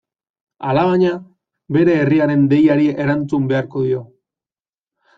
Alabaina, 0.71 1.11
bere 1.77 1.99
herriaren 2.05 2.43
deiari 2.57 2.91
erantzun 3.07 3.49
beharko 3.55 3.89
dio. 3.93 4.05